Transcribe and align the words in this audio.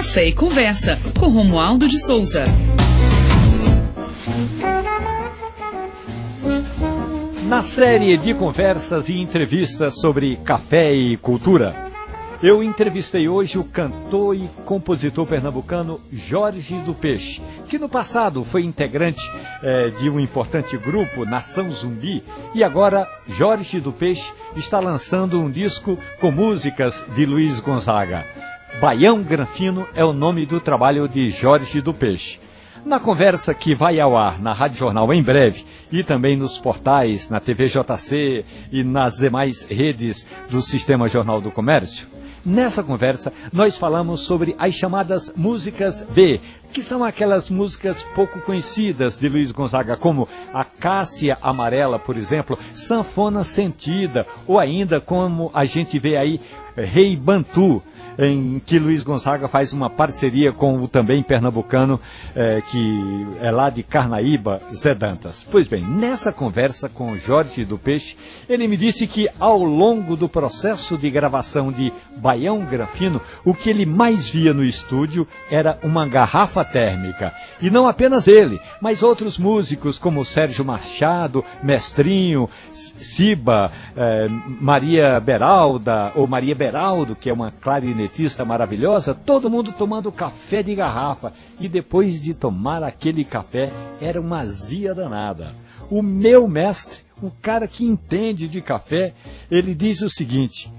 Café 0.00 0.28
e 0.28 0.32
Conversa, 0.32 0.98
com 1.18 1.28
Romualdo 1.28 1.86
de 1.86 1.98
Souza. 1.98 2.44
Na 7.46 7.60
série 7.60 8.16
de 8.16 8.32
conversas 8.32 9.10
e 9.10 9.20
entrevistas 9.20 10.00
sobre 10.00 10.36
café 10.36 10.94
e 10.94 11.18
cultura, 11.18 11.76
eu 12.42 12.62
entrevistei 12.62 13.28
hoje 13.28 13.58
o 13.58 13.64
cantor 13.64 14.34
e 14.34 14.48
compositor 14.64 15.26
pernambucano 15.26 16.00
Jorge 16.10 16.76
do 16.76 16.94
Peixe, 16.94 17.42
que 17.68 17.78
no 17.78 17.86
passado 17.86 18.42
foi 18.42 18.64
integrante 18.64 19.30
eh, 19.62 19.92
de 20.00 20.08
um 20.08 20.18
importante 20.18 20.78
grupo, 20.78 21.26
Nação 21.26 21.70
Zumbi, 21.70 22.24
e 22.54 22.64
agora 22.64 23.06
Jorge 23.28 23.78
do 23.80 23.92
Peixe 23.92 24.32
está 24.56 24.80
lançando 24.80 25.38
um 25.38 25.50
disco 25.50 25.98
com 26.18 26.30
músicas 26.30 27.04
de 27.14 27.26
Luiz 27.26 27.60
Gonzaga. 27.60 28.39
Baião 28.78 29.22
Granfino 29.22 29.86
é 29.94 30.04
o 30.04 30.12
nome 30.12 30.46
do 30.46 30.60
trabalho 30.60 31.08
de 31.08 31.30
Jorge 31.30 31.80
do 31.80 31.92
Peixe. 31.92 32.38
Na 32.84 32.98
conversa 32.98 33.52
que 33.52 33.74
vai 33.74 34.00
ao 34.00 34.16
ar 34.16 34.40
na 34.40 34.52
Rádio 34.52 34.78
Jornal 34.78 35.12
em 35.12 35.22
breve 35.22 35.64
e 35.90 36.02
também 36.02 36.36
nos 36.36 36.56
portais, 36.56 37.28
na 37.28 37.40
TV 37.40 37.66
JC 37.66 38.44
e 38.72 38.82
nas 38.82 39.16
demais 39.16 39.64
redes 39.64 40.26
do 40.48 40.62
Sistema 40.62 41.08
Jornal 41.08 41.40
do 41.40 41.50
Comércio, 41.50 42.08
Nessa 42.44 42.82
conversa, 42.82 43.34
nós 43.52 43.76
falamos 43.76 44.22
sobre 44.22 44.56
as 44.58 44.74
chamadas 44.74 45.30
músicas 45.36 46.06
B, 46.08 46.40
que 46.72 46.82
são 46.82 47.04
aquelas 47.04 47.50
músicas 47.50 48.02
pouco 48.14 48.40
conhecidas 48.40 49.18
de 49.18 49.28
Luiz 49.28 49.52
Gonzaga, 49.52 49.94
como 49.94 50.26
a 50.52 50.64
Cássia 50.64 51.36
Amarela, 51.42 51.98
por 51.98 52.16
exemplo, 52.16 52.58
Sanfona 52.72 53.44
Sentida, 53.44 54.26
ou 54.46 54.58
ainda 54.58 55.02
como 55.02 55.50
a 55.52 55.66
gente 55.66 55.98
vê 55.98 56.16
aí 56.16 56.40
Rei 56.74 57.14
Bantu, 57.14 57.82
em 58.20 58.60
que 58.64 58.78
Luiz 58.78 59.02
Gonzaga 59.02 59.48
faz 59.48 59.72
uma 59.72 59.88
parceria 59.88 60.52
com 60.52 60.76
o 60.76 60.86
também 60.86 61.22
pernambucano, 61.22 61.98
eh, 62.36 62.62
que 62.70 63.26
é 63.40 63.50
lá 63.50 63.70
de 63.70 63.82
Carnaíba, 63.82 64.60
Zé 64.74 64.94
Dantas. 64.94 65.46
Pois 65.50 65.66
bem, 65.66 65.82
nessa 65.82 66.30
conversa 66.30 66.88
com 66.88 67.16
Jorge 67.16 67.64
do 67.64 67.78
Peixe, 67.78 68.16
ele 68.46 68.68
me 68.68 68.76
disse 68.76 69.06
que 69.06 69.26
ao 69.40 69.62
longo 69.62 70.16
do 70.16 70.28
processo 70.28 70.98
de 70.98 71.10
gravação 71.10 71.72
de 71.72 71.90
Baião 72.16 72.60
Grafino, 72.60 73.22
o 73.42 73.54
que 73.54 73.70
ele 73.70 73.86
mais 73.86 74.28
via 74.28 74.52
no 74.52 74.64
estúdio 74.64 75.26
era 75.50 75.78
uma 75.82 76.06
garrafa 76.06 76.62
térmica. 76.62 77.32
E 77.62 77.70
não 77.70 77.88
apenas 77.88 78.28
ele, 78.28 78.60
mas 78.82 79.02
outros 79.02 79.38
músicos 79.38 79.98
como 79.98 80.26
Sérgio 80.26 80.64
Machado, 80.64 81.42
Mestrinho, 81.62 82.50
Siba, 82.70 83.72
eh, 83.96 84.28
Maria 84.60 85.18
Beralda, 85.20 86.12
ou 86.14 86.26
Maria 86.26 86.54
Beraldo, 86.54 87.16
que 87.16 87.30
é 87.30 87.32
uma 87.32 87.50
clarinetista 87.50 88.09
clarinetista 88.10 88.44
maravilhosa, 88.44 89.14
todo 89.14 89.48
mundo 89.48 89.72
tomando 89.72 90.12
café 90.12 90.62
de 90.62 90.74
garrafa. 90.74 91.32
E 91.58 91.68
depois 91.68 92.20
de 92.20 92.34
tomar 92.34 92.82
aquele 92.82 93.24
café, 93.24 93.70
era 94.00 94.20
uma 94.20 94.40
azia 94.40 94.94
danada. 94.94 95.54
O 95.90 96.02
meu 96.02 96.46
mestre, 96.48 97.00
o 97.22 97.30
cara 97.30 97.66
que 97.66 97.84
entende 97.84 98.48
de 98.48 98.60
café, 98.60 99.14
ele 99.50 99.74
diz 99.74 100.02
o 100.02 100.08
seguinte: 100.08 100.70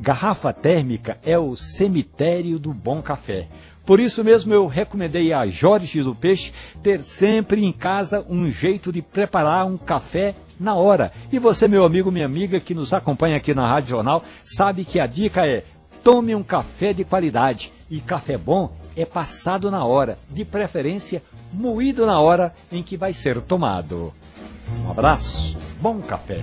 garrafa 0.00 0.52
térmica 0.52 1.18
é 1.24 1.38
o 1.38 1.56
cemitério 1.56 2.58
do 2.58 2.72
bom 2.72 3.00
café. 3.00 3.46
Por 3.84 4.00
isso 4.00 4.24
mesmo 4.24 4.52
eu 4.52 4.66
recomendei 4.66 5.32
a 5.32 5.46
Jorge 5.46 6.02
do 6.02 6.12
Peixe 6.12 6.52
ter 6.82 7.00
sempre 7.02 7.64
em 7.64 7.70
casa 7.70 8.24
um 8.28 8.50
jeito 8.50 8.90
de 8.90 9.00
preparar 9.00 9.64
um 9.64 9.76
café 9.76 10.34
na 10.58 10.74
hora. 10.74 11.12
E 11.30 11.38
você, 11.38 11.68
meu 11.68 11.84
amigo, 11.84 12.10
minha 12.10 12.26
amiga 12.26 12.58
que 12.58 12.74
nos 12.74 12.92
acompanha 12.92 13.36
aqui 13.36 13.54
na 13.54 13.64
Rádio 13.64 13.90
Jornal, 13.90 14.24
sabe 14.42 14.84
que 14.84 14.98
a 14.98 15.06
dica 15.06 15.46
é 15.46 15.62
Tome 16.06 16.36
um 16.36 16.42
café 16.44 16.92
de 16.92 17.04
qualidade. 17.04 17.72
E 17.90 18.00
café 18.00 18.38
bom 18.38 18.70
é 18.94 19.04
passado 19.04 19.72
na 19.72 19.84
hora, 19.84 20.16
de 20.30 20.44
preferência 20.44 21.20
moído 21.52 22.06
na 22.06 22.20
hora 22.20 22.54
em 22.70 22.80
que 22.80 22.96
vai 22.96 23.12
ser 23.12 23.40
tomado. 23.40 24.14
Um 24.84 24.90
abraço, 24.92 25.58
bom 25.80 26.00
café. 26.00 26.40